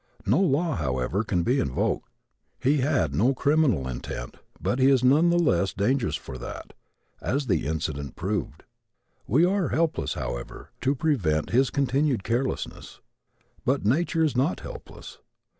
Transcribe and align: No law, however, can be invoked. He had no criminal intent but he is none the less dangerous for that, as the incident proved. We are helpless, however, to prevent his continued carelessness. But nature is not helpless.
No 0.25 0.39
law, 0.39 0.73
however, 0.77 1.23
can 1.23 1.43
be 1.43 1.59
invoked. 1.59 2.09
He 2.59 2.77
had 2.79 3.13
no 3.13 3.35
criminal 3.35 3.87
intent 3.87 4.37
but 4.59 4.79
he 4.79 4.89
is 4.89 5.03
none 5.03 5.29
the 5.29 5.37
less 5.37 5.73
dangerous 5.73 6.15
for 6.15 6.39
that, 6.39 6.73
as 7.21 7.45
the 7.45 7.67
incident 7.67 8.15
proved. 8.15 8.63
We 9.27 9.45
are 9.45 9.69
helpless, 9.69 10.15
however, 10.15 10.71
to 10.81 10.95
prevent 10.95 11.51
his 11.51 11.69
continued 11.69 12.23
carelessness. 12.23 12.99
But 13.63 13.85
nature 13.85 14.23
is 14.23 14.35
not 14.35 14.61
helpless. 14.61 15.19